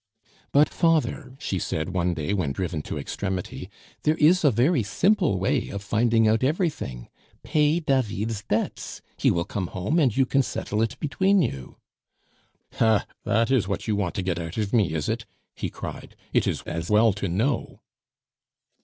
[0.51, 3.69] "But, father," she said one day when driven to extremity,
[4.01, 7.07] "there is a very simple way of finding out everything.
[7.43, 11.77] Pay David's debts; he will come home, and you can settle it between you."
[12.79, 13.05] "Ha!
[13.25, 16.15] that is what you want to get out of me, is it?" he cried.
[16.33, 17.81] "It is as well to know!"